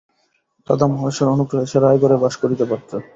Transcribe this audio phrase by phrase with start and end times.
[0.67, 2.91] দাদা মহাশয়ের অনুগ্রহে সে রায়গড়ে বাস করিতে পাইত।